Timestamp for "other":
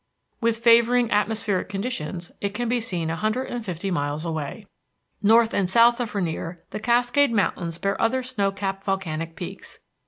8.01-8.23